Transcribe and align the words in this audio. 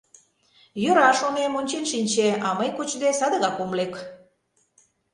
Йӧра, 0.83 1.09
шонем, 1.19 1.53
ончен 1.59 1.83
шинче, 1.91 2.29
а 2.47 2.49
мый 2.59 2.69
кочде 2.77 3.09
садыгак 3.19 3.57
ом 3.63 3.71
лек. 3.79 3.93